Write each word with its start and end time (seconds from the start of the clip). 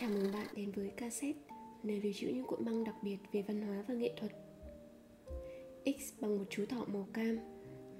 Chào 0.00 0.10
mừng 0.10 0.32
bạn 0.32 0.46
đến 0.56 0.70
với 0.70 0.90
cassette, 0.90 1.38
nơi 1.82 2.00
lưu 2.00 2.12
trữ 2.16 2.28
những 2.28 2.46
cuộn 2.46 2.64
băng 2.64 2.84
đặc 2.84 2.94
biệt 3.02 3.16
về 3.32 3.42
văn 3.42 3.62
hóa 3.62 3.84
và 3.88 3.94
nghệ 3.94 4.12
thuật. 4.16 4.32
X 5.84 6.20
bằng 6.20 6.38
một 6.38 6.44
chú 6.50 6.66
thỏ 6.66 6.84
màu 6.92 7.08
cam, 7.12 7.38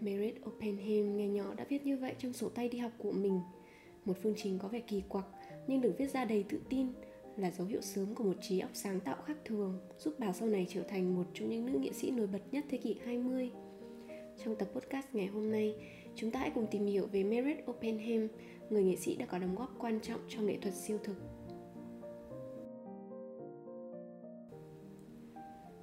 Merit 0.00 0.34
Oppenheim 0.48 1.16
ngày 1.16 1.29
nhỏ 1.29 1.55
đã 1.55 1.64
viết 1.68 1.86
như 1.86 1.96
vậy 1.96 2.14
trong 2.18 2.32
sổ 2.32 2.48
tay 2.48 2.68
đi 2.68 2.79
học 2.79 2.93
của 2.98 3.12
mình. 3.12 3.41
Một 4.05 4.14
phương 4.23 4.34
trình 4.36 4.59
có 4.59 4.68
vẻ 4.68 4.80
kỳ 4.80 5.02
quặc 5.09 5.25
nhưng 5.66 5.80
được 5.80 5.95
viết 5.98 6.11
ra 6.11 6.25
đầy 6.25 6.45
tự 6.48 6.61
tin 6.68 6.86
là 7.36 7.50
dấu 7.50 7.66
hiệu 7.66 7.80
sớm 7.80 8.14
của 8.14 8.25
một 8.25 8.37
trí 8.41 8.59
óc 8.59 8.71
sáng 8.75 9.01
tạo 9.01 9.17
khác 9.27 9.37
thường, 9.45 9.79
giúp 9.98 10.14
bà 10.19 10.32
sau 10.32 10.48
này 10.48 10.67
trở 10.69 10.82
thành 10.82 11.17
một 11.17 11.25
trong 11.35 11.51
những 11.51 11.67
nữ 11.67 11.79
nghệ 11.79 11.93
sĩ 11.93 12.11
nổi 12.11 12.27
bật 12.27 12.43
nhất 12.53 12.64
thế 12.71 12.79
kỷ 12.79 12.96
20. 13.05 13.51
Trong 14.45 14.57
tập 14.57 14.69
podcast 14.75 15.07
ngày 15.12 15.27
hôm 15.27 15.51
nay, 15.51 15.75
chúng 16.14 16.30
ta 16.30 16.41
hãy 16.41 16.51
cùng 16.55 16.67
tìm 16.71 16.87
hiểu 16.87 17.07
về 17.07 17.25
Merit 17.25 17.71
Oppenheim, 17.71 18.29
người 18.71 18.82
nghệ 18.82 18.96
sĩ 18.96 19.17
đã 19.17 19.27
có 19.27 19.39
đóng 19.39 19.55
góp 19.55 19.75
quan 19.79 20.01
trọng 20.01 20.20
cho 20.28 20.41
nghệ 20.41 20.59
thuật 20.62 20.74
siêu 20.74 20.98
thực. 21.05 21.30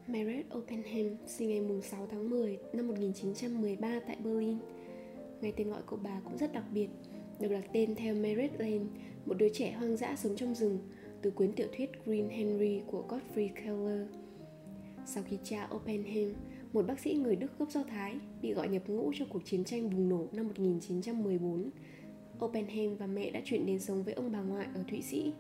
Meret 0.08 0.46
Oppenheim 0.58 1.16
sinh 1.26 1.50
ngày 1.50 1.82
6 1.82 2.08
tháng 2.12 2.30
10 2.30 2.58
năm 2.74 2.88
1913 2.88 4.00
tại 4.08 4.18
Berlin. 4.24 4.58
Ngay 5.42 5.54
tên 5.58 5.70
gọi 5.70 5.82
của 5.82 5.98
bà 6.04 6.22
cũng 6.24 6.38
rất 6.38 6.54
đặc 6.54 6.64
biệt, 6.74 6.88
được 7.40 7.48
đặt 7.48 7.64
tên 7.74 7.96
theo 7.96 8.16
Meret 8.16 8.60
Lane, 8.60 8.86
một 9.26 9.38
đứa 9.38 9.50
trẻ 9.50 9.72
hoang 9.72 9.98
dã 9.98 10.16
sống 10.16 10.36
trong 10.36 10.56
rừng, 10.56 10.80
từ 11.22 11.32
cuốn 11.32 11.52
tiểu 11.52 11.68
thuyết 11.78 12.06
Green 12.06 12.30
Henry 12.30 12.82
của 12.88 13.04
Godfrey 13.08 13.50
Keller. 13.56 14.08
Sau 15.06 15.24
khi 15.30 15.38
cha 15.44 15.70
Oppenheim, 15.76 16.34
một 16.74 16.88
bác 16.88 17.00
sĩ 17.00 17.14
người 17.14 17.36
Đức 17.36 17.60
gốc 17.60 17.72
Do 17.72 17.84
Thái, 17.84 18.16
bị 18.42 18.54
gọi 18.54 18.68
nhập 18.68 18.84
ngũ 18.88 19.12
cho 19.16 19.26
cuộc 19.30 19.46
chiến 19.46 19.64
tranh 19.64 19.90
bùng 19.90 20.10
nổ 20.10 20.28
năm 20.32 20.48
1914, 20.48 21.70
Oppenheim 22.46 22.98
và 22.98 23.08
mẹ 23.08 23.32
đã 23.32 23.42
chuyển 23.46 23.66
đến 23.66 23.80
sống 23.80 24.04
với 24.04 24.14
ông 24.14 24.32
bà 24.32 24.42
ngoại 24.42 24.68
ở 24.76 24.84
Thụy 24.90 25.02
Sĩ. 25.02 25.34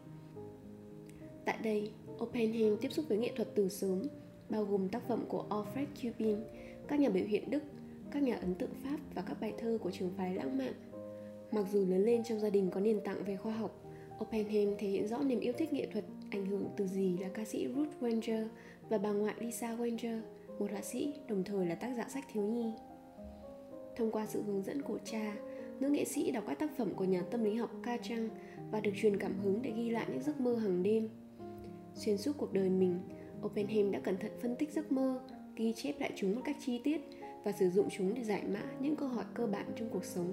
Tại 1.45 1.57
đây, 1.63 1.91
Oppenheim 2.23 2.77
tiếp 2.81 2.91
xúc 2.91 3.05
với 3.09 3.17
nghệ 3.17 3.31
thuật 3.35 3.55
từ 3.55 3.69
sớm, 3.69 4.01
bao 4.49 4.65
gồm 4.65 4.89
tác 4.89 5.07
phẩm 5.07 5.25
của 5.27 5.45
Alfred 5.49 5.85
Kubin, 6.01 6.37
các 6.87 6.99
nhà 6.99 7.09
biểu 7.09 7.25
hiện 7.25 7.49
Đức, 7.49 7.63
các 8.11 8.23
nhà 8.23 8.35
ấn 8.35 8.55
tượng 8.55 8.73
Pháp 8.83 8.97
và 9.15 9.21
các 9.21 9.41
bài 9.41 9.53
thơ 9.57 9.77
của 9.81 9.91
trường 9.91 10.11
phái 10.17 10.35
lãng 10.35 10.57
mạn. 10.57 10.73
Mặc 11.51 11.65
dù 11.71 11.85
lớn 11.85 12.03
lên 12.03 12.23
trong 12.23 12.39
gia 12.39 12.49
đình 12.49 12.69
có 12.71 12.79
nền 12.79 12.99
tảng 12.99 13.23
về 13.23 13.35
khoa 13.35 13.53
học, 13.53 13.83
Oppenheim 14.21 14.75
thể 14.79 14.87
hiện 14.87 15.07
rõ 15.07 15.17
niềm 15.17 15.39
yêu 15.39 15.53
thích 15.57 15.73
nghệ 15.73 15.87
thuật 15.93 16.05
ảnh 16.31 16.45
hưởng 16.45 16.69
từ 16.77 16.87
gì 16.87 17.17
là 17.17 17.29
ca 17.29 17.45
sĩ 17.45 17.67
Ruth 17.75 17.89
Wenger 18.01 18.47
và 18.89 18.97
bà 18.97 19.11
ngoại 19.11 19.35
Lisa 19.39 19.75
Wenger, 19.75 20.19
một 20.59 20.71
họa 20.71 20.81
sĩ 20.81 21.13
đồng 21.27 21.43
thời 21.43 21.65
là 21.65 21.75
tác 21.75 21.93
giả 21.97 22.05
sách 22.09 22.25
thiếu 22.33 22.43
nhi. 22.43 22.73
Thông 23.95 24.11
qua 24.11 24.25
sự 24.25 24.43
hướng 24.43 24.63
dẫn 24.63 24.81
của 24.81 24.97
cha, 25.03 25.35
nữ 25.79 25.89
nghệ 25.89 26.05
sĩ 26.05 26.31
đọc 26.31 26.43
các 26.47 26.59
tác 26.59 26.77
phẩm 26.77 26.93
của 26.95 27.03
nhà 27.03 27.21
tâm 27.21 27.43
lý 27.43 27.55
học 27.55 27.71
Ca 27.83 27.97
Trang 27.97 28.29
và 28.71 28.79
được 28.79 28.91
truyền 28.95 29.17
cảm 29.17 29.39
hứng 29.39 29.61
để 29.61 29.73
ghi 29.77 29.89
lại 29.89 30.05
những 30.09 30.21
giấc 30.21 30.39
mơ 30.39 30.55
hàng 30.55 30.83
đêm. 30.83 31.09
Xuyên 31.93 32.17
suốt 32.17 32.31
cuộc 32.37 32.53
đời 32.53 32.69
mình, 32.69 32.99
Oppenheim 33.47 33.91
đã 33.91 33.99
cẩn 33.99 34.17
thận 34.17 34.31
phân 34.41 34.55
tích 34.55 34.71
giấc 34.71 34.91
mơ, 34.91 35.19
ghi 35.55 35.73
chép 35.73 35.99
lại 35.99 36.11
chúng 36.15 36.35
một 36.35 36.41
cách 36.45 36.57
chi 36.65 36.81
tiết 36.83 37.01
và 37.43 37.51
sử 37.51 37.69
dụng 37.69 37.89
chúng 37.97 38.13
để 38.13 38.23
giải 38.23 38.43
mã 38.53 38.63
những 38.81 38.95
câu 38.95 39.07
hỏi 39.07 39.25
cơ 39.33 39.47
bản 39.47 39.65
trong 39.75 39.89
cuộc 39.89 40.05
sống. 40.05 40.31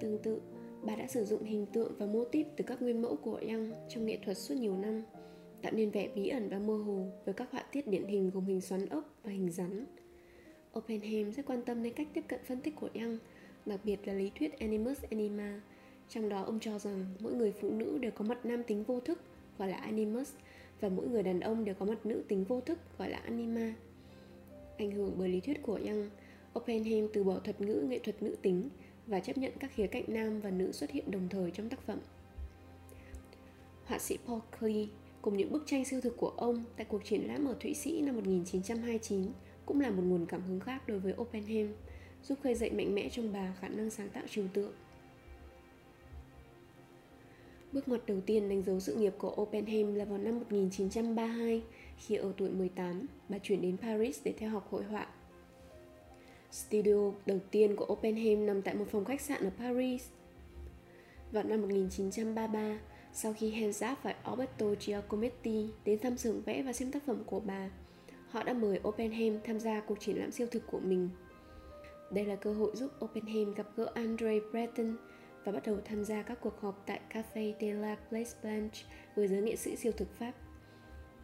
Tương 0.00 0.18
tự, 0.22 0.40
bà 0.82 0.96
đã 0.96 1.06
sử 1.06 1.24
dụng 1.24 1.44
hình 1.44 1.66
tượng 1.66 1.92
và 1.98 2.06
mô 2.06 2.24
típ 2.24 2.46
từ 2.56 2.64
các 2.66 2.82
nguyên 2.82 3.02
mẫu 3.02 3.16
của 3.16 3.40
Young 3.48 3.72
trong 3.88 4.06
nghệ 4.06 4.18
thuật 4.24 4.38
suốt 4.38 4.54
nhiều 4.54 4.76
năm, 4.76 5.02
tạo 5.62 5.72
nên 5.72 5.90
vẻ 5.90 6.08
bí 6.14 6.28
ẩn 6.28 6.48
và 6.48 6.58
mơ 6.58 6.76
hồ 6.76 7.06
với 7.24 7.34
các 7.34 7.50
họa 7.50 7.62
tiết 7.72 7.88
điển 7.88 8.04
hình 8.06 8.30
gồm 8.30 8.44
hình 8.44 8.60
xoắn 8.60 8.86
ốc 8.86 9.14
và 9.22 9.30
hình 9.30 9.50
rắn. 9.50 9.84
Oppenheim 10.78 11.32
rất 11.32 11.46
quan 11.46 11.62
tâm 11.62 11.82
đến 11.82 11.92
cách 11.92 12.08
tiếp 12.14 12.24
cận 12.28 12.40
phân 12.44 12.60
tích 12.60 12.76
của 12.76 12.88
Young, 12.94 13.18
đặc 13.66 13.80
biệt 13.84 13.96
là 14.04 14.12
lý 14.12 14.30
thuyết 14.38 14.58
Animus 14.58 15.02
Anima. 15.10 15.60
Trong 16.08 16.28
đó 16.28 16.42
ông 16.42 16.60
cho 16.60 16.78
rằng 16.78 17.04
mỗi 17.20 17.32
người 17.32 17.52
phụ 17.52 17.70
nữ 17.70 17.98
đều 17.98 18.10
có 18.10 18.24
mặt 18.24 18.46
nam 18.46 18.62
tính 18.62 18.84
vô 18.84 19.00
thức 19.00 19.20
gọi 19.58 19.68
là 19.68 19.76
Animus 19.76 20.32
và 20.80 20.88
mỗi 20.88 21.08
người 21.08 21.22
đàn 21.22 21.40
ông 21.40 21.64
đều 21.64 21.74
có 21.74 21.86
mặt 21.86 22.06
nữ 22.06 22.22
tính 22.28 22.44
vô 22.44 22.60
thức 22.60 22.78
gọi 22.98 23.10
là 23.10 23.18
Anima. 23.18 23.74
Ảnh 24.78 24.90
hưởng 24.90 25.14
bởi 25.18 25.28
lý 25.28 25.40
thuyết 25.40 25.62
của 25.62 25.80
Young, 25.86 26.10
Oppenheim 26.58 27.08
từ 27.12 27.24
bỏ 27.24 27.38
thuật 27.38 27.60
ngữ 27.60 27.84
nghệ 27.88 27.98
thuật 27.98 28.22
nữ 28.22 28.36
tính 28.42 28.68
và 29.06 29.20
chấp 29.20 29.38
nhận 29.38 29.52
các 29.60 29.70
khía 29.74 29.86
cạnh 29.86 30.04
nam 30.06 30.40
và 30.40 30.50
nữ 30.50 30.72
xuất 30.72 30.90
hiện 30.90 31.10
đồng 31.10 31.28
thời 31.28 31.50
trong 31.50 31.68
tác 31.68 31.80
phẩm. 31.80 31.98
Họa 33.84 33.98
sĩ 33.98 34.18
Paul 34.26 34.40
Klee 34.58 34.86
cùng 35.22 35.36
những 35.36 35.52
bức 35.52 35.62
tranh 35.66 35.84
siêu 35.84 36.00
thực 36.00 36.16
của 36.16 36.32
ông 36.36 36.64
tại 36.76 36.86
cuộc 36.90 37.04
triển 37.04 37.26
lãm 37.26 37.48
ở 37.48 37.56
Thụy 37.60 37.74
Sĩ 37.74 38.00
năm 38.00 38.16
1929 38.16 39.22
cũng 39.66 39.80
là 39.80 39.90
một 39.90 40.02
nguồn 40.06 40.26
cảm 40.26 40.42
hứng 40.42 40.60
khác 40.60 40.88
đối 40.88 40.98
với 40.98 41.14
Oppenheim, 41.16 41.74
giúp 42.22 42.38
khơi 42.42 42.54
dậy 42.54 42.70
mạnh 42.70 42.94
mẽ 42.94 43.08
trong 43.08 43.32
bà 43.32 43.54
khả 43.60 43.68
năng 43.68 43.90
sáng 43.90 44.08
tạo 44.08 44.24
trừu 44.30 44.44
tượng. 44.52 44.72
Bước 47.72 47.88
ngoặt 47.88 48.06
đầu 48.06 48.20
tiên 48.26 48.48
đánh 48.48 48.62
dấu 48.62 48.80
sự 48.80 48.94
nghiệp 48.94 49.14
của 49.18 49.34
Oppenheim 49.42 49.94
là 49.94 50.04
vào 50.04 50.18
năm 50.18 50.38
1932, 50.38 51.62
khi 51.96 52.16
ở 52.16 52.32
tuổi 52.36 52.50
18, 52.50 53.06
bà 53.28 53.38
chuyển 53.38 53.62
đến 53.62 53.76
Paris 53.76 54.20
để 54.24 54.34
theo 54.38 54.50
học 54.50 54.68
hội 54.70 54.84
họa. 54.84 55.06
Studio 56.52 57.12
đầu 57.26 57.38
tiên 57.50 57.76
của 57.76 57.86
Oppenheim 57.92 58.46
nằm 58.46 58.62
tại 58.62 58.74
một 58.74 58.84
phòng 58.90 59.04
khách 59.04 59.20
sạn 59.20 59.44
ở 59.44 59.50
Paris. 59.58 60.08
Vào 61.32 61.44
năm 61.44 61.60
1933, 61.60 62.78
sau 63.12 63.34
khi 63.38 63.50
Hans 63.50 63.82
và 64.02 64.14
Alberto 64.22 64.66
Giacometti 64.86 65.66
đến 65.84 65.98
thăm 65.98 66.16
xưởng 66.16 66.42
vẽ 66.42 66.62
và 66.62 66.72
xem 66.72 66.90
tác 66.90 67.06
phẩm 67.06 67.22
của 67.26 67.40
bà, 67.40 67.70
họ 68.28 68.42
đã 68.42 68.52
mời 68.52 68.80
Oppenheim 68.88 69.38
tham 69.44 69.60
gia 69.60 69.80
cuộc 69.80 70.00
triển 70.00 70.16
lãm 70.16 70.30
siêu 70.30 70.46
thực 70.50 70.62
của 70.70 70.80
mình. 70.80 71.08
Đây 72.10 72.24
là 72.24 72.36
cơ 72.36 72.52
hội 72.52 72.70
giúp 72.74 72.90
Oppenheim 73.04 73.54
gặp 73.54 73.66
gỡ 73.76 73.90
Andre 73.94 74.38
Breton 74.50 74.96
và 75.44 75.52
bắt 75.52 75.66
đầu 75.66 75.78
tham 75.84 76.04
gia 76.04 76.22
các 76.22 76.38
cuộc 76.40 76.60
họp 76.60 76.82
tại 76.86 77.00
Café 77.12 77.52
de 77.60 77.72
la 77.72 77.96
Place 78.08 78.30
Blanche 78.42 78.80
với 79.16 79.28
giới 79.28 79.42
nghệ 79.42 79.56
sĩ 79.56 79.76
siêu 79.76 79.92
thực 79.96 80.12
Pháp. 80.18 80.32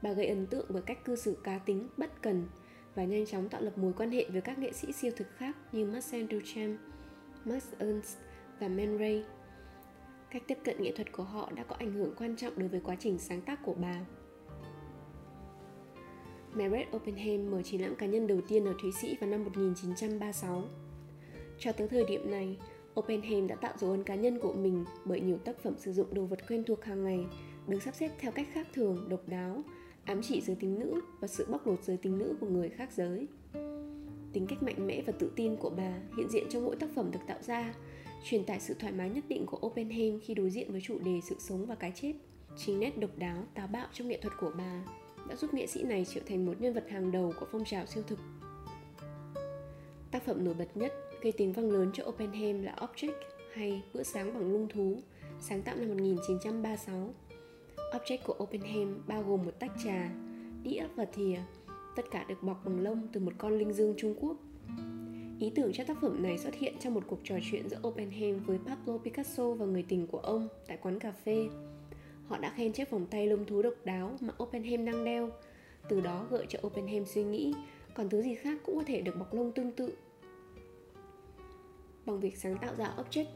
Bà 0.03 0.13
gây 0.13 0.27
ấn 0.27 0.47
tượng 0.47 0.67
bởi 0.69 0.83
cách 0.83 1.05
cư 1.05 1.17
xử 1.17 1.37
cá 1.45 1.59
tính, 1.59 1.89
bất 1.97 2.23
cần 2.23 2.47
và 2.95 3.05
nhanh 3.05 3.27
chóng 3.27 3.49
tạo 3.49 3.61
lập 3.61 3.79
mối 3.79 3.93
quan 3.97 4.11
hệ 4.11 4.27
với 4.31 4.41
các 4.41 4.59
nghệ 4.59 4.73
sĩ 4.73 4.93
siêu 4.93 5.13
thực 5.17 5.29
khác 5.37 5.57
như 5.73 5.87
Marcel 5.87 6.27
Duchamp, 6.31 6.81
Max 7.45 7.65
Ernst 7.79 8.19
và 8.61 8.69
Man 8.69 8.99
Ray. 8.99 9.25
Cách 10.31 10.43
tiếp 10.47 10.59
cận 10.65 10.83
nghệ 10.83 10.93
thuật 10.97 11.13
của 11.13 11.23
họ 11.23 11.53
đã 11.57 11.65
có 11.65 11.77
ảnh 11.79 11.93
hưởng 11.93 12.15
quan 12.19 12.37
trọng 12.37 12.59
đối 12.59 12.69
với 12.69 12.81
quá 12.81 12.97
trình 13.01 13.19
sáng 13.19 13.41
tác 13.41 13.59
của 13.65 13.75
bà. 13.75 14.01
Meret 16.55 16.97
Oppenheim 16.97 17.51
mở 17.51 17.63
triển 17.63 17.81
lãm 17.81 17.95
cá 17.95 18.07
nhân 18.07 18.27
đầu 18.27 18.41
tiên 18.49 18.65
ở 18.65 18.75
Thụy 18.83 18.93
Sĩ 18.93 19.17
vào 19.21 19.31
năm 19.31 19.45
1936. 19.45 20.63
Cho 21.59 21.73
tới 21.73 21.89
thời 21.89 22.05
điểm 22.05 22.31
này, 22.31 22.59
Oppenheim 23.01 23.47
đã 23.47 23.55
tạo 23.55 23.73
dấu 23.79 23.91
ấn 23.91 24.05
cá 24.05 24.15
nhân 24.15 24.39
của 24.39 24.53
mình 24.53 24.85
bởi 25.05 25.21
nhiều 25.21 25.39
tác 25.39 25.59
phẩm 25.59 25.75
sử 25.79 25.93
dụng 25.93 26.15
đồ 26.15 26.25
vật 26.25 26.39
quen 26.49 26.65
thuộc 26.65 26.85
hàng 26.85 27.05
ngày 27.05 27.27
được 27.69 27.83
sắp 27.83 27.95
xếp 27.95 28.11
theo 28.19 28.33
cách 28.33 28.49
khác 28.53 28.67
thường, 28.75 29.09
độc 29.09 29.29
đáo, 29.29 29.63
ám 30.05 30.21
chỉ 30.23 30.41
giới 30.41 30.57
tính 30.57 30.79
nữ 30.79 31.01
và 31.21 31.29
sự 31.29 31.47
bóc 31.51 31.67
lột 31.67 31.83
giới 31.83 31.97
tính 31.97 32.19
nữ 32.19 32.37
của 32.41 32.47
người 32.47 32.69
khác 32.69 32.93
giới. 32.93 33.27
Tính 34.33 34.47
cách 34.49 34.63
mạnh 34.63 34.87
mẽ 34.87 35.03
và 35.07 35.13
tự 35.19 35.33
tin 35.37 35.57
của 35.57 35.71
bà 35.71 35.93
hiện 36.17 36.29
diện 36.31 36.45
trong 36.51 36.65
mỗi 36.65 36.77
tác 36.77 36.91
phẩm 36.95 37.11
được 37.11 37.21
tạo 37.27 37.39
ra, 37.43 37.75
truyền 38.25 38.45
tải 38.45 38.61
sự 38.61 38.75
thoải 38.75 38.93
mái 38.93 39.11
nhất 39.11 39.25
định 39.29 39.47
của 39.47 39.59
Oppenheim 39.67 40.21
khi 40.21 40.35
đối 40.35 40.51
diện 40.51 40.73
với 40.73 40.81
chủ 40.81 40.99
đề 40.99 41.21
sự 41.29 41.37
sống 41.39 41.67
và 41.67 41.75
cái 41.75 41.93
chết. 41.95 42.13
Chính 42.57 42.81
nét 42.81 42.99
độc 42.99 43.11
đáo, 43.19 43.45
táo 43.55 43.67
bạo 43.67 43.87
trong 43.93 44.09
nghệ 44.09 44.19
thuật 44.23 44.35
của 44.41 44.53
bà 44.59 44.85
đã 45.29 45.37
giúp 45.37 45.55
nghệ 45.55 45.67
sĩ 45.67 45.83
này 45.83 46.07
trở 46.15 46.21
thành 46.27 46.47
một 46.47 46.61
nhân 46.61 46.75
vật 46.75 46.85
hàng 46.91 47.13
đầu 47.13 47.33
của 47.41 47.47
phong 47.53 47.65
trào 47.65 47.87
siêu 47.87 48.03
thực. 48.07 48.19
Tác 50.11 50.25
phẩm 50.27 50.45
nổi 50.45 50.55
bật 50.55 50.77
nhất 50.77 50.93
gây 51.25 51.33
tiếng 51.33 51.53
vang 51.53 51.71
lớn 51.71 51.91
cho 51.93 52.05
Oppenheim 52.07 52.63
là 52.63 52.75
Object 52.75 53.13
hay 53.53 53.83
Bữa 53.95 54.03
sáng 54.03 54.35
bằng 54.35 54.53
lung 54.53 54.69
thú, 54.69 54.97
sáng 55.41 55.63
tạo 55.63 55.77
năm 55.77 55.89
1936. 55.89 57.15
Object 57.93 58.19
của 58.25 58.37
Oppenheim 58.43 59.03
bao 59.07 59.23
gồm 59.23 59.45
một 59.45 59.59
tách 59.59 59.71
trà, 59.85 60.11
đĩa 60.63 60.87
và 60.95 61.05
thìa, 61.05 61.37
tất 61.97 62.03
cả 62.11 62.25
được 62.29 62.43
bọc 62.43 62.65
bằng 62.65 62.81
lông 62.81 63.09
từ 63.13 63.21
một 63.21 63.33
con 63.39 63.59
linh 63.59 63.73
dương 63.73 63.95
Trung 63.99 64.15
Quốc. 64.21 64.37
Ý 65.41 65.53
tưởng 65.55 65.73
cho 65.73 65.85
tác 65.85 65.97
phẩm 66.03 66.23
này 66.23 66.39
xuất 66.39 66.55
hiện 66.55 66.75
trong 66.81 66.95
một 66.95 67.05
cuộc 67.07 67.19
trò 67.25 67.35
chuyện 67.51 67.69
giữa 67.69 67.81
Oppenheim 67.89 68.41
với 68.47 68.59
Pablo 68.67 68.99
Picasso 68.99 69.51
và 69.51 69.67
người 69.67 69.85
tình 69.89 70.07
của 70.07 70.19
ông 70.19 70.49
tại 70.67 70.79
quán 70.83 70.99
cà 70.99 71.13
phê. 71.13 71.49
Họ 72.27 72.39
đã 72.39 72.53
khen 72.57 72.73
chiếc 72.73 72.91
vòng 72.91 73.07
tay 73.11 73.27
lông 73.27 73.45
thú 73.45 73.63
độc 73.63 73.75
đáo 73.85 74.17
mà 74.21 74.35
Oppenheim 74.43 74.85
đang 74.85 75.05
đeo, 75.05 75.31
từ 75.89 76.01
đó 76.01 76.27
gợi 76.31 76.47
cho 76.49 76.59
Oppenheim 76.67 77.05
suy 77.05 77.25
nghĩ 77.25 77.55
còn 77.95 78.09
thứ 78.09 78.23
gì 78.23 78.35
khác 78.35 78.59
cũng 78.67 78.77
có 78.77 78.83
thể 78.87 79.01
được 79.01 79.17
bọc 79.19 79.35
lông 79.35 79.53
tương 79.53 79.73
tự 79.73 79.93
Bằng 82.07 82.21
việc 82.21 82.37
sáng 82.37 82.59
tạo 82.59 82.75
ra 82.79 82.95
object, 82.97 83.27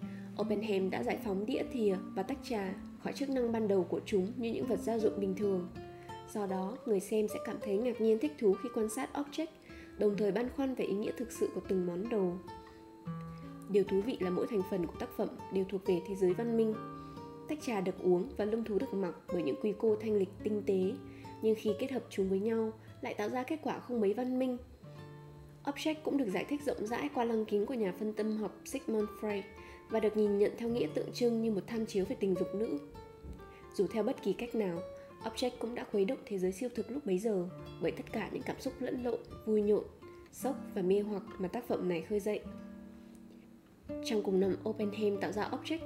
Oppenheim 0.41 0.91
đã 0.91 1.03
giải 1.03 1.19
phóng 1.25 1.47
đĩa 1.47 1.63
thìa 1.73 1.97
và 2.15 2.23
tách 2.23 2.39
trà 2.43 2.75
khỏi 3.03 3.13
chức 3.13 3.31
năng 3.31 3.53
ban 3.53 3.69
đầu 3.69 3.85
của 3.85 4.01
chúng 4.07 4.33
như 4.37 4.53
những 4.53 4.67
vật 4.67 4.81
gia 4.81 4.99
dụng 4.99 5.21
bình 5.21 5.35
thường. 5.37 5.69
Do 6.33 6.47
đó, 6.47 6.77
người 6.87 7.01
xem 7.01 7.29
sẽ 7.29 7.35
cảm 7.45 7.57
thấy 7.63 7.79
ngạc 7.79 8.01
nhiên 8.01 8.19
thích 8.19 8.33
thú 8.39 8.55
khi 8.63 8.69
quan 8.75 8.89
sát 8.89 9.11
object, 9.13 9.47
đồng 9.99 10.17
thời 10.17 10.33
băn 10.33 10.49
khoăn 10.57 10.75
về 10.75 10.85
ý 10.85 10.95
nghĩa 10.95 11.13
thực 11.17 11.33
sự 11.33 11.49
của 11.55 11.61
từng 11.69 11.87
món 11.87 12.09
đồ. 12.09 12.33
Điều 13.71 13.85
thú 13.85 14.01
vị 14.01 14.17
là 14.21 14.31
mỗi 14.31 14.47
thành 14.51 14.63
phần 14.71 14.87
của 14.87 14.95
tác 14.99 15.09
phẩm 15.17 15.29
đều 15.53 15.65
thuộc 15.69 15.87
về 15.87 16.01
thế 16.09 16.15
giới 16.15 16.35
văn 16.35 16.57
minh. 16.57 16.75
Tách 17.49 17.59
trà 17.63 17.81
được 17.81 18.03
uống 18.03 18.29
và 18.37 18.45
lông 18.45 18.65
thú 18.65 18.79
được 18.79 18.95
mặc 18.95 19.15
bởi 19.33 19.43
những 19.43 19.57
quy 19.63 19.75
cô 19.79 19.97
thanh 19.97 20.15
lịch 20.15 20.29
tinh 20.45 20.63
tế, 20.67 20.93
nhưng 21.43 21.55
khi 21.59 21.71
kết 21.79 21.93
hợp 21.93 22.03
chúng 22.11 22.29
với 22.29 22.41
nhau 22.41 22.73
lại 23.01 23.15
tạo 23.15 23.29
ra 23.29 23.43
kết 23.43 23.61
quả 23.63 23.81
không 23.81 24.01
mấy 24.01 24.15
văn 24.15 24.39
minh 24.39 24.59
Object 25.69 25.95
cũng 26.03 26.17
được 26.17 26.29
giải 26.29 26.45
thích 26.45 26.63
rộng 26.67 26.87
rãi 26.87 27.09
qua 27.15 27.25
lăng 27.25 27.45
kính 27.45 27.67
của 27.67 27.75
nhà 27.75 27.93
phân 27.99 28.13
tâm 28.13 28.37
học 28.37 28.61
Sigmund 28.65 29.09
Freud 29.21 29.43
và 29.91 30.01
được 30.01 30.17
nhìn 30.17 30.39
nhận 30.39 30.53
theo 30.59 30.69
nghĩa 30.69 30.87
tượng 30.95 31.13
trưng 31.13 31.43
như 31.43 31.51
một 31.51 31.61
tham 31.67 31.87
chiếu 31.87 32.05
về 32.05 32.17
tình 32.21 32.35
dục 32.35 32.49
nữ. 32.55 32.79
Dù 33.75 33.87
theo 33.87 34.03
bất 34.03 34.23
kỳ 34.23 34.33
cách 34.33 34.55
nào, 34.55 34.79
Object 35.25 35.51
cũng 35.59 35.75
đã 35.75 35.85
khuấy 35.93 36.05
động 36.05 36.19
thế 36.27 36.39
giới 36.39 36.53
siêu 36.53 36.69
thực 36.75 36.91
lúc 36.91 37.07
bấy 37.07 37.19
giờ 37.19 37.49
bởi 37.83 37.91
tất 37.91 38.13
cả 38.13 38.29
những 38.33 38.43
cảm 38.43 38.61
xúc 38.61 38.73
lẫn 38.81 39.03
lộn, 39.03 39.19
vui 39.47 39.63
nhộn, 39.63 39.85
sốc 40.33 40.57
và 40.75 40.83
mê 40.83 41.01
hoặc 41.01 41.23
mà 41.39 41.49
tác 41.49 41.69
phẩm 41.69 41.89
này 41.89 42.03
khơi 42.03 42.21
dậy. 42.21 42.41
Trong 44.05 44.23
cùng 44.23 44.41
năm 44.41 44.57
Oppenheim 44.69 45.21
tạo 45.21 45.33
ra 45.33 45.51
Object, 45.51 45.79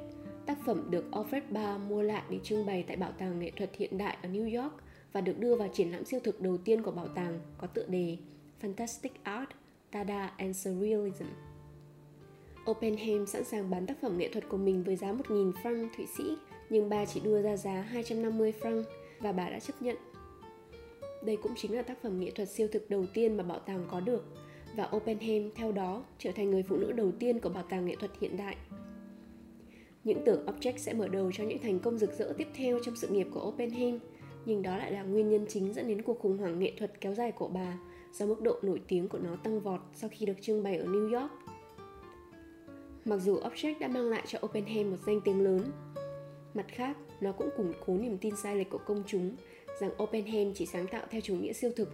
tác 0.46 0.58
phẩm 0.66 0.90
được 0.90 1.04
Alfred 1.10 1.42
Barr 1.50 1.82
mua 1.88 2.02
lại 2.02 2.22
để 2.30 2.38
trưng 2.42 2.66
bày 2.66 2.84
tại 2.88 2.96
Bảo 2.96 3.12
tàng 3.12 3.38
Nghệ 3.38 3.50
thuật 3.56 3.70
Hiện 3.76 3.98
đại 3.98 4.16
ở 4.22 4.28
New 4.28 4.62
York 4.62 4.74
và 5.12 5.20
được 5.20 5.38
đưa 5.38 5.56
vào 5.56 5.68
triển 5.72 5.90
lãm 5.90 6.04
siêu 6.04 6.20
thực 6.24 6.40
đầu 6.40 6.58
tiên 6.58 6.82
của 6.82 6.90
bảo 6.90 7.08
tàng 7.08 7.40
có 7.58 7.66
tựa 7.66 7.86
đề 7.88 8.16
Fantastic 8.60 9.10
Art, 9.22 9.48
Tada 9.92 10.32
and 10.36 10.56
Surrealism. 10.56 11.26
Oppenheim 12.70 13.26
sẵn 13.26 13.44
sàng 13.44 13.70
bán 13.70 13.86
tác 13.86 14.00
phẩm 14.00 14.18
nghệ 14.18 14.28
thuật 14.28 14.48
của 14.48 14.56
mình 14.56 14.84
với 14.84 14.96
giá 14.96 15.12
1.000 15.12 15.52
franc 15.52 15.88
Thụy 15.96 16.06
Sĩ, 16.06 16.24
nhưng 16.70 16.88
bà 16.88 17.04
chỉ 17.04 17.20
đưa 17.20 17.42
ra 17.42 17.56
giá 17.56 17.80
250 17.80 18.52
franc 18.60 18.82
và 19.20 19.32
bà 19.32 19.50
đã 19.50 19.60
chấp 19.60 19.82
nhận. 19.82 19.96
Đây 21.24 21.36
cũng 21.36 21.52
chính 21.56 21.76
là 21.76 21.82
tác 21.82 22.02
phẩm 22.02 22.20
nghệ 22.20 22.30
thuật 22.30 22.48
siêu 22.48 22.68
thực 22.72 22.90
đầu 22.90 23.06
tiên 23.14 23.36
mà 23.36 23.44
bảo 23.44 23.58
tàng 23.58 23.84
có 23.90 24.00
được 24.00 24.24
và 24.76 24.88
Oppenheim 24.96 25.50
theo 25.54 25.72
đó 25.72 26.04
trở 26.18 26.32
thành 26.32 26.50
người 26.50 26.62
phụ 26.62 26.76
nữ 26.76 26.92
đầu 26.92 27.12
tiên 27.18 27.40
của 27.40 27.48
bảo 27.48 27.64
tàng 27.70 27.86
nghệ 27.86 27.96
thuật 27.96 28.10
hiện 28.20 28.36
đại. 28.36 28.56
Những 30.04 30.22
tưởng 30.26 30.46
Object 30.46 30.76
sẽ 30.76 30.92
mở 30.92 31.08
đầu 31.08 31.32
cho 31.32 31.44
những 31.44 31.58
thành 31.62 31.78
công 31.78 31.98
rực 31.98 32.18
rỡ 32.18 32.32
tiếp 32.38 32.48
theo 32.54 32.78
trong 32.84 32.96
sự 32.96 33.08
nghiệp 33.08 33.26
của 33.34 33.48
Oppenheim, 33.48 33.98
nhưng 34.46 34.62
đó 34.62 34.76
lại 34.76 34.92
là 34.92 35.02
nguyên 35.02 35.30
nhân 35.30 35.46
chính 35.48 35.72
dẫn 35.72 35.88
đến 35.88 36.02
cuộc 36.02 36.18
khủng 36.18 36.38
hoảng 36.38 36.58
nghệ 36.58 36.72
thuật 36.78 37.00
kéo 37.00 37.14
dài 37.14 37.32
của 37.32 37.48
bà 37.48 37.78
do 38.12 38.26
mức 38.26 38.42
độ 38.42 38.58
nổi 38.62 38.80
tiếng 38.88 39.08
của 39.08 39.18
nó 39.18 39.36
tăng 39.36 39.60
vọt 39.60 39.80
sau 39.94 40.10
khi 40.12 40.26
được 40.26 40.36
trưng 40.40 40.62
bày 40.62 40.76
ở 40.76 40.86
New 40.86 41.20
York. 41.20 41.32
Mặc 43.04 43.16
dù 43.16 43.36
Object 43.36 43.78
đã 43.80 43.88
mang 43.88 44.10
lại 44.10 44.22
cho 44.26 44.38
Oppenheim 44.46 44.90
một 44.90 44.96
danh 45.06 45.20
tiếng 45.24 45.40
lớn, 45.40 45.60
mặt 46.54 46.66
khác, 46.68 46.96
nó 47.20 47.32
cũng 47.32 47.48
củng 47.56 47.72
cố 47.86 47.94
niềm 47.94 48.18
tin 48.18 48.36
sai 48.36 48.56
lệch 48.56 48.70
của 48.70 48.78
công 48.78 49.02
chúng 49.06 49.36
rằng 49.80 49.90
Oppenheim 50.02 50.52
chỉ 50.54 50.66
sáng 50.66 50.86
tạo 50.86 51.06
theo 51.10 51.20
chủ 51.20 51.34
nghĩa 51.34 51.52
siêu 51.52 51.70
thực. 51.76 51.88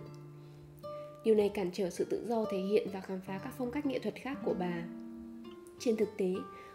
Điều 1.24 1.34
này 1.34 1.48
cản 1.48 1.70
trở 1.72 1.90
sự 1.90 2.04
tự 2.04 2.26
do 2.28 2.44
thể 2.50 2.58
hiện 2.58 2.88
và 2.92 3.00
khám 3.00 3.20
phá 3.26 3.38
các 3.38 3.54
phong 3.58 3.70
cách 3.70 3.86
nghệ 3.86 3.98
thuật 3.98 4.14
khác 4.14 4.38
của 4.44 4.54
bà. 4.58 4.84
Trên 5.78 5.96
thực 5.96 6.08
tế, 6.16 6.34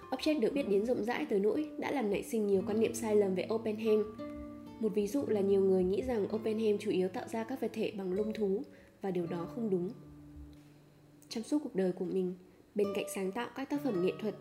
Object 0.09 0.39
được 0.39 0.53
biết 0.53 0.69
đến 0.69 0.85
rộng 0.85 1.03
rãi 1.03 1.25
tới 1.29 1.39
nỗi 1.39 1.69
đã 1.77 1.91
làm 1.91 2.11
nảy 2.11 2.23
sinh 2.23 2.47
nhiều 2.47 2.63
quan 2.67 2.79
niệm 2.79 2.93
sai 2.93 3.15
lầm 3.15 3.35
về 3.35 3.47
Oppenheim. 3.53 4.03
Một 4.79 4.89
ví 4.95 5.07
dụ 5.07 5.23
là 5.27 5.41
nhiều 5.41 5.61
người 5.61 5.83
nghĩ 5.83 6.01
rằng 6.01 6.35
Oppenheim 6.35 6.77
chủ 6.77 6.91
yếu 6.91 7.07
tạo 7.07 7.25
ra 7.31 7.43
các 7.43 7.61
vật 7.61 7.71
thể 7.73 7.91
bằng 7.97 8.13
lông 8.13 8.33
thú 8.33 8.63
và 9.03 9.11
điều 9.11 9.25
đó 9.27 9.47
không 9.55 9.69
đúng. 9.69 9.89
Trong 11.29 11.43
suốt 11.43 11.59
cuộc 11.63 11.75
đời 11.75 11.91
của 11.91 12.05
mình, 12.05 12.35
bên 12.75 12.87
cạnh 12.95 13.05
sáng 13.15 13.31
tạo 13.31 13.49
các 13.55 13.69
tác 13.69 13.83
phẩm 13.83 14.05
nghệ 14.05 14.13
thuật, 14.21 14.35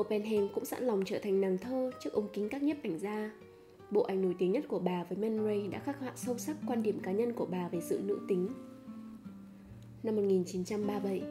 Oppenheim 0.00 0.48
cũng 0.54 0.64
sẵn 0.64 0.82
lòng 0.82 1.02
trở 1.06 1.18
thành 1.18 1.40
nàng 1.40 1.58
thơ 1.58 1.90
trước 2.00 2.12
ống 2.12 2.28
kính 2.32 2.48
các 2.48 2.62
nhiếp 2.62 2.76
ảnh 2.82 2.98
gia. 2.98 3.30
Bộ 3.90 4.02
ảnh 4.02 4.22
nổi 4.22 4.36
tiếng 4.38 4.52
nhất 4.52 4.64
của 4.68 4.78
bà 4.78 5.04
với 5.04 5.18
Man 5.18 5.44
Ray 5.44 5.68
đã 5.68 5.78
khắc 5.78 6.00
họa 6.00 6.12
sâu 6.16 6.38
sắc 6.38 6.56
quan 6.66 6.82
điểm 6.82 7.00
cá 7.00 7.12
nhân 7.12 7.32
của 7.32 7.46
bà 7.46 7.68
về 7.68 7.80
sự 7.80 8.00
nữ 8.04 8.20
tính. 8.28 8.48
Năm 10.02 10.16
1937, 10.16 11.22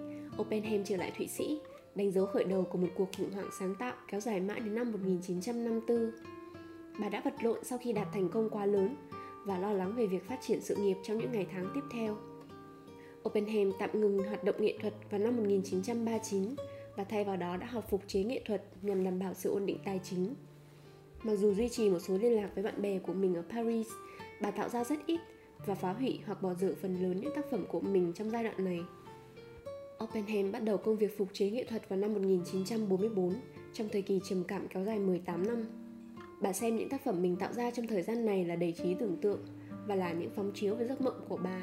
Oppenheim 0.41 0.83
trở 0.83 0.97
lại 0.97 1.11
Thụy 1.17 1.27
Sĩ, 1.27 1.59
đánh 1.95 2.11
dấu 2.11 2.25
khởi 2.25 2.43
đầu 2.43 2.63
của 2.63 2.77
một 2.77 2.89
cuộc 2.95 3.09
khủng 3.17 3.31
hoảng 3.33 3.49
sáng 3.59 3.75
tạo 3.79 3.95
kéo 4.07 4.19
dài 4.19 4.39
mãi 4.39 4.59
đến 4.59 4.75
năm 4.75 4.91
1954. 4.91 6.11
Bà 6.99 7.09
đã 7.09 7.21
vật 7.25 7.33
lộn 7.43 7.63
sau 7.63 7.77
khi 7.77 7.93
đạt 7.93 8.07
thành 8.13 8.29
công 8.29 8.49
quá 8.49 8.65
lớn 8.65 8.95
và 9.45 9.59
lo 9.59 9.73
lắng 9.73 9.95
về 9.95 10.07
việc 10.07 10.27
phát 10.27 10.39
triển 10.41 10.61
sự 10.61 10.75
nghiệp 10.75 10.97
trong 11.03 11.17
những 11.17 11.31
ngày 11.31 11.47
tháng 11.51 11.71
tiếp 11.75 11.81
theo. 11.91 12.17
Oppenheim 13.29 13.71
tạm 13.79 14.01
ngừng 14.01 14.17
hoạt 14.17 14.43
động 14.43 14.55
nghệ 14.59 14.77
thuật 14.81 14.93
vào 15.09 15.19
năm 15.19 15.37
1939 15.37 16.55
và 16.95 17.03
thay 17.03 17.23
vào 17.23 17.37
đó 17.37 17.57
đã 17.57 17.65
học 17.65 17.85
phục 17.89 18.01
chế 18.07 18.23
nghệ 18.23 18.41
thuật 18.45 18.63
nhằm 18.81 19.03
đảm 19.03 19.19
bảo 19.19 19.33
sự 19.33 19.53
ổn 19.53 19.65
định 19.65 19.77
tài 19.85 19.99
chính. 20.03 20.35
Mặc 21.23 21.35
dù 21.35 21.53
duy 21.53 21.69
trì 21.69 21.89
một 21.89 21.99
số 21.99 22.17
liên 22.17 22.31
lạc 22.31 22.49
với 22.55 22.63
bạn 22.63 22.81
bè 22.81 22.99
của 22.99 23.13
mình 23.13 23.35
ở 23.35 23.43
Paris, 23.49 23.87
bà 24.41 24.51
tạo 24.51 24.69
ra 24.69 24.83
rất 24.83 24.99
ít 25.05 25.19
và 25.65 25.75
phá 25.75 25.93
hủy 25.93 26.19
hoặc 26.25 26.41
bỏ 26.41 26.53
dở 26.53 26.73
phần 26.81 27.03
lớn 27.03 27.21
những 27.21 27.35
tác 27.35 27.45
phẩm 27.51 27.65
của 27.67 27.79
mình 27.79 28.13
trong 28.15 28.29
giai 28.29 28.43
đoạn 28.43 28.65
này. 28.65 28.79
Oppenheim 30.03 30.51
bắt 30.51 30.63
đầu 30.63 30.77
công 30.77 30.97
việc 30.97 31.17
phục 31.17 31.27
chế 31.33 31.49
nghệ 31.49 31.63
thuật 31.63 31.89
vào 31.89 31.99
năm 31.99 32.13
1944 32.13 33.33
trong 33.73 33.89
thời 33.89 34.01
kỳ 34.01 34.19
trầm 34.29 34.43
cảm 34.43 34.67
kéo 34.67 34.83
dài 34.83 34.99
18 34.99 35.47
năm. 35.47 35.65
Bà 36.41 36.53
xem 36.53 36.77
những 36.77 36.89
tác 36.89 37.03
phẩm 37.03 37.21
mình 37.21 37.35
tạo 37.35 37.53
ra 37.53 37.71
trong 37.71 37.87
thời 37.87 38.01
gian 38.01 38.25
này 38.25 38.45
là 38.45 38.55
đầy 38.55 38.71
trí 38.71 38.93
tưởng 38.93 39.17
tượng 39.21 39.39
và 39.87 39.95
là 39.95 40.13
những 40.13 40.29
phóng 40.35 40.51
chiếu 40.55 40.75
về 40.75 40.87
giấc 40.87 41.01
mộng 41.01 41.25
của 41.29 41.37
bà 41.43 41.61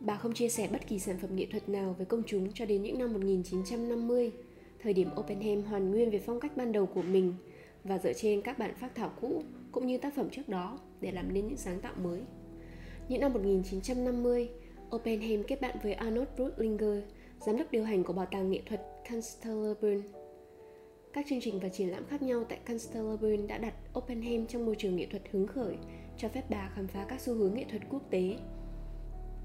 Bà 0.00 0.16
không 0.16 0.34
chia 0.34 0.48
sẻ 0.48 0.68
bất 0.72 0.86
kỳ 0.86 0.98
sản 0.98 1.18
phẩm 1.18 1.36
nghệ 1.36 1.46
thuật 1.50 1.68
nào 1.68 1.94
với 1.98 2.06
công 2.06 2.22
chúng 2.26 2.52
cho 2.52 2.66
đến 2.66 2.82
những 2.82 2.98
năm 2.98 3.12
1950, 3.12 4.32
thời 4.82 4.92
điểm 4.92 5.08
Oppenheim 5.20 5.62
hoàn 5.62 5.90
nguyên 5.90 6.10
về 6.10 6.18
phong 6.18 6.40
cách 6.40 6.56
ban 6.56 6.72
đầu 6.72 6.86
của 6.86 7.02
mình 7.02 7.34
và 7.84 7.98
dựa 7.98 8.12
trên 8.12 8.42
các 8.42 8.58
bản 8.58 8.74
phát 8.74 8.94
thảo 8.94 9.12
cũ 9.20 9.42
cũng 9.72 9.86
như 9.86 9.98
tác 9.98 10.16
phẩm 10.16 10.28
trước 10.30 10.48
đó 10.48 10.78
để 11.00 11.12
làm 11.12 11.34
nên 11.34 11.46
những 11.46 11.56
sáng 11.56 11.80
tạo 11.80 11.94
mới. 12.02 12.20
Những 13.08 13.20
năm 13.20 13.32
1950, 13.32 14.48
Oppenheim 14.96 15.42
kết 15.42 15.60
bạn 15.60 15.76
với 15.82 15.92
Arnold 15.92 16.28
Brutlinger, 16.36 16.98
giám 17.46 17.58
đốc 17.58 17.70
điều 17.70 17.84
hành 17.84 18.04
của 18.04 18.12
Bảo 18.12 18.26
tàng 18.26 18.50
nghệ 18.50 18.60
thuật 18.66 18.80
Kanzlerbrunn. 19.08 20.00
Các 21.12 21.26
chương 21.28 21.40
trình 21.40 21.60
và 21.60 21.68
triển 21.68 21.90
lãm 21.90 22.04
khác 22.06 22.22
nhau 22.22 22.44
tại 22.48 22.58
Kanzlerbrunn 22.66 23.46
đã 23.46 23.58
đặt 23.58 23.74
Oppenheim 23.98 24.46
trong 24.46 24.66
môi 24.66 24.74
trường 24.78 24.96
nghệ 24.96 25.06
thuật 25.10 25.22
hứng 25.30 25.46
khởi, 25.46 25.76
cho 26.16 26.28
phép 26.28 26.44
bà 26.50 26.70
khám 26.74 26.86
phá 26.86 27.06
các 27.08 27.20
xu 27.20 27.34
hướng 27.34 27.54
nghệ 27.54 27.64
thuật 27.70 27.82
quốc 27.90 28.10
tế 28.10 28.36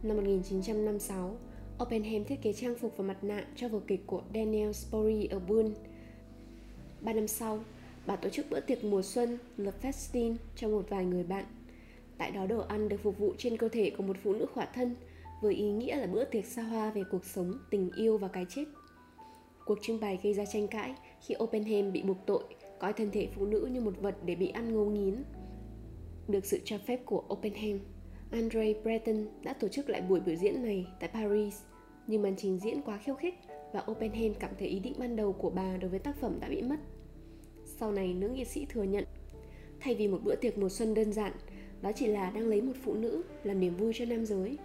Năm 0.05 0.17
1956, 0.17 1.35
Oppenheim 1.83 2.23
thiết 2.23 2.41
kế 2.41 2.53
trang 2.53 2.75
phục 2.75 2.97
và 2.97 3.03
mặt 3.03 3.23
nạ 3.23 3.45
cho 3.55 3.67
vở 3.67 3.79
kịch 3.87 4.03
của 4.07 4.21
Daniel 4.33 4.71
Spory 4.71 5.25
ở 5.25 5.39
Bonn. 5.39 5.73
Ba 7.01 7.13
năm 7.13 7.27
sau, 7.27 7.59
bà 8.05 8.15
tổ 8.15 8.29
chức 8.29 8.45
bữa 8.49 8.59
tiệc 8.59 8.83
mùa 8.83 9.01
xuân 9.01 9.37
Le 9.57 9.71
Festin 9.81 10.35
cho 10.55 10.69
một 10.69 10.85
vài 10.89 11.05
người 11.05 11.23
bạn. 11.23 11.45
Tại 12.17 12.31
đó 12.31 12.45
đồ 12.45 12.59
ăn 12.59 12.89
được 12.89 12.97
phục 13.03 13.17
vụ 13.17 13.33
trên 13.37 13.57
cơ 13.57 13.69
thể 13.69 13.91
của 13.97 14.03
một 14.03 14.17
phụ 14.23 14.33
nữ 14.33 14.45
khỏa 14.53 14.65
thân 14.65 14.95
với 15.41 15.53
ý 15.53 15.71
nghĩa 15.71 15.95
là 15.95 16.07
bữa 16.07 16.25
tiệc 16.25 16.45
xa 16.45 16.61
hoa 16.61 16.91
về 16.91 17.03
cuộc 17.11 17.25
sống, 17.25 17.53
tình 17.69 17.91
yêu 17.95 18.17
và 18.17 18.27
cái 18.27 18.45
chết. 18.49 18.65
Cuộc 19.65 19.77
trưng 19.81 19.99
bày 19.99 20.19
gây 20.23 20.33
ra 20.33 20.45
tranh 20.45 20.67
cãi 20.67 20.95
khi 21.21 21.35
Oppenheim 21.43 21.91
bị 21.91 22.03
buộc 22.03 22.17
tội 22.25 22.43
coi 22.79 22.93
thân 22.93 23.11
thể 23.11 23.27
phụ 23.35 23.45
nữ 23.45 23.69
như 23.71 23.81
một 23.81 24.01
vật 24.01 24.15
để 24.25 24.35
bị 24.35 24.49
ăn 24.49 24.73
ngấu 24.73 24.85
nghiến. 24.85 25.23
Được 26.27 26.45
sự 26.45 26.59
cho 26.65 26.77
phép 26.77 27.05
của 27.05 27.23
Oppenheim, 27.33 27.79
Andre 28.35 28.73
Breton 28.83 29.25
đã 29.43 29.53
tổ 29.53 29.67
chức 29.67 29.89
lại 29.89 30.01
buổi 30.01 30.19
biểu 30.19 30.35
diễn 30.35 30.63
này 30.63 30.87
tại 30.99 31.09
Paris, 31.13 31.61
nhưng 32.07 32.21
màn 32.21 32.35
trình 32.37 32.59
diễn 32.59 32.81
quá 32.81 32.97
khiêu 32.97 33.15
khích 33.15 33.33
và 33.73 33.83
Oppenheim 33.91 34.33
cảm 34.33 34.51
thấy 34.59 34.67
ý 34.67 34.79
định 34.79 34.93
ban 34.97 35.15
đầu 35.15 35.33
của 35.33 35.49
bà 35.49 35.77
đối 35.77 35.89
với 35.89 35.99
tác 35.99 36.15
phẩm 36.21 36.37
đã 36.39 36.49
bị 36.49 36.61
mất. 36.61 36.75
Sau 37.65 37.91
này, 37.91 38.13
nữ 38.13 38.29
nghệ 38.29 38.43
sĩ 38.43 38.65
thừa 38.69 38.83
nhận, 38.83 39.03
thay 39.79 39.95
vì 39.95 40.07
một 40.07 40.19
bữa 40.23 40.35
tiệc 40.35 40.57
mùa 40.57 40.69
xuân 40.69 40.93
đơn 40.93 41.13
giản, 41.13 41.31
đó 41.81 41.91
chỉ 41.95 42.07
là 42.07 42.31
đang 42.31 42.47
lấy 42.47 42.61
một 42.61 42.73
phụ 42.83 42.93
nữ 42.93 43.23
làm 43.43 43.59
niềm 43.59 43.75
vui 43.77 43.93
cho 43.95 44.05
nam 44.05 44.25
giới. 44.25 44.57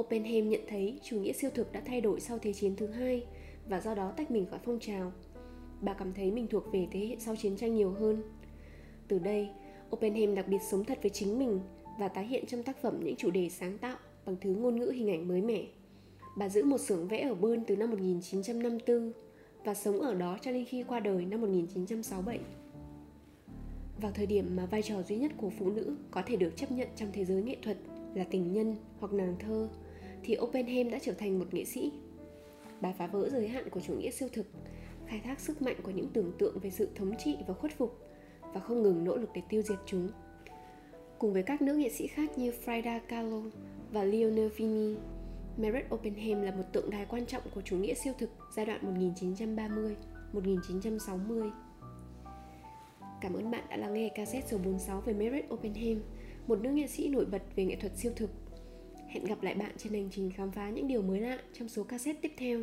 Oppenheim 0.00 0.48
nhận 0.48 0.60
thấy 0.68 0.98
chủ 1.02 1.20
nghĩa 1.20 1.32
siêu 1.32 1.50
thực 1.54 1.72
đã 1.72 1.80
thay 1.80 2.00
đổi 2.00 2.20
sau 2.20 2.38
Thế 2.38 2.52
chiến 2.52 2.76
thứ 2.76 2.86
hai 2.86 3.26
và 3.68 3.80
do 3.80 3.94
đó 3.94 4.12
tách 4.16 4.30
mình 4.30 4.46
khỏi 4.50 4.58
phong 4.64 4.80
trào. 4.80 5.12
Bà 5.80 5.94
cảm 5.94 6.12
thấy 6.12 6.30
mình 6.30 6.46
thuộc 6.46 6.72
về 6.72 6.86
thế 6.92 7.06
hệ 7.06 7.16
sau 7.18 7.36
chiến 7.36 7.56
tranh 7.56 7.74
nhiều 7.74 7.90
hơn. 7.90 8.22
Từ 9.08 9.18
đây, 9.18 9.48
Oppenheim 9.90 10.34
đặc 10.34 10.48
biệt 10.48 10.62
sống 10.70 10.84
thật 10.84 10.98
với 11.02 11.10
chính 11.10 11.38
mình 11.38 11.60
và 11.98 12.08
tái 12.08 12.26
hiện 12.26 12.46
trong 12.46 12.62
tác 12.62 12.82
phẩm 12.82 13.00
những 13.04 13.16
chủ 13.16 13.30
đề 13.30 13.48
sáng 13.48 13.78
tạo 13.78 13.96
bằng 14.26 14.36
thứ 14.40 14.54
ngôn 14.54 14.76
ngữ 14.76 14.92
hình 14.94 15.10
ảnh 15.10 15.28
mới 15.28 15.42
mẻ. 15.42 15.64
Bà 16.36 16.48
giữ 16.48 16.64
một 16.64 16.78
xưởng 16.78 17.08
vẽ 17.08 17.20
ở 17.20 17.34
Bơn 17.34 17.64
từ 17.64 17.76
năm 17.76 17.90
1954 17.90 19.12
và 19.64 19.74
sống 19.74 20.00
ở 20.00 20.14
đó 20.14 20.38
cho 20.42 20.52
đến 20.52 20.64
khi 20.64 20.82
qua 20.82 21.00
đời 21.00 21.24
năm 21.24 21.40
1967. 21.40 22.40
Vào 24.00 24.12
thời 24.14 24.26
điểm 24.26 24.56
mà 24.56 24.66
vai 24.66 24.82
trò 24.82 25.02
duy 25.02 25.16
nhất 25.16 25.32
của 25.36 25.50
phụ 25.58 25.70
nữ 25.70 25.96
có 26.10 26.22
thể 26.26 26.36
được 26.36 26.56
chấp 26.56 26.72
nhận 26.72 26.88
trong 26.96 27.08
thế 27.12 27.24
giới 27.24 27.42
nghệ 27.42 27.56
thuật 27.62 27.76
là 28.14 28.24
tình 28.24 28.52
nhân 28.52 28.76
hoặc 29.00 29.12
nàng 29.12 29.36
thơ, 29.38 29.68
thì 30.22 30.36
Oppenheim 30.40 30.90
đã 30.90 30.98
trở 31.02 31.12
thành 31.12 31.38
một 31.38 31.54
nghệ 31.54 31.64
sĩ. 31.64 31.92
Bà 32.80 32.92
phá 32.92 33.06
vỡ 33.06 33.28
giới 33.32 33.48
hạn 33.48 33.70
của 33.70 33.80
chủ 33.80 33.94
nghĩa 33.94 34.10
siêu 34.10 34.28
thực, 34.32 34.46
khai 35.06 35.20
thác 35.24 35.40
sức 35.40 35.62
mạnh 35.62 35.76
của 35.82 35.90
những 35.90 36.08
tưởng 36.12 36.32
tượng 36.38 36.58
về 36.58 36.70
sự 36.70 36.88
thống 36.94 37.12
trị 37.18 37.36
và 37.48 37.54
khuất 37.54 37.72
phục 37.72 37.98
và 38.54 38.60
không 38.60 38.82
ngừng 38.82 39.04
nỗ 39.04 39.16
lực 39.16 39.30
để 39.34 39.42
tiêu 39.48 39.62
diệt 39.62 39.78
chúng 39.86 40.08
cùng 41.18 41.32
với 41.32 41.42
các 41.42 41.62
nữ 41.62 41.74
nghệ 41.74 41.88
sĩ 41.88 42.06
khác 42.06 42.38
như 42.38 42.52
Frida 42.64 43.00
Kahlo 43.08 43.40
và 43.92 44.04
Leonor 44.04 44.52
Fini. 44.52 44.96
Meret 45.56 45.94
Oppenheim 45.94 46.42
là 46.42 46.50
một 46.50 46.62
tượng 46.72 46.90
đài 46.90 47.04
quan 47.04 47.26
trọng 47.26 47.42
của 47.54 47.60
chủ 47.60 47.76
nghĩa 47.76 47.94
siêu 47.94 48.12
thực 48.18 48.30
giai 48.56 48.66
đoạn 48.66 49.14
1930-1960. 50.32 51.50
Cảm 53.20 53.34
ơn 53.34 53.50
bạn 53.50 53.64
đã 53.70 53.76
lắng 53.76 53.94
nghe 53.94 54.08
cassette 54.08 54.48
số 54.48 54.58
46 54.58 55.00
về 55.00 55.12
Meret 55.12 55.52
Oppenheim, 55.54 56.02
một 56.46 56.58
nữ 56.60 56.70
nghệ 56.70 56.86
sĩ 56.86 57.08
nổi 57.08 57.24
bật 57.24 57.42
về 57.56 57.64
nghệ 57.64 57.76
thuật 57.76 57.96
siêu 57.96 58.12
thực. 58.16 58.30
Hẹn 59.08 59.24
gặp 59.24 59.42
lại 59.42 59.54
bạn 59.54 59.72
trên 59.76 59.92
hành 59.92 60.08
trình 60.10 60.30
khám 60.30 60.52
phá 60.52 60.70
những 60.70 60.88
điều 60.88 61.02
mới 61.02 61.20
lạ 61.20 61.38
trong 61.52 61.68
số 61.68 61.84
cassette 61.84 62.20
tiếp 62.22 62.32
theo. 62.36 62.60